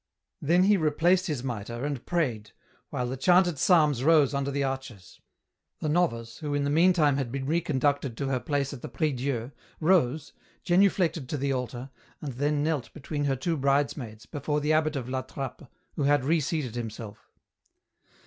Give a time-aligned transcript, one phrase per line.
[0.41, 2.53] Then he replaced his mitre, and prayed,
[2.89, 5.19] while the chanted psalms rose under the arches.
[5.77, 9.11] The novice, who in the meantime had been reconducted to her place at the prie
[9.13, 10.33] Dieu, rose,
[10.63, 15.07] genuflected to the altar, and then knelt between her two bridesmaids before the abbot of
[15.07, 17.29] La Trappe, who had reseated himself.